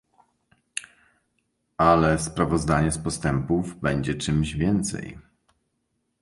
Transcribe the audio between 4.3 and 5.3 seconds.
więcej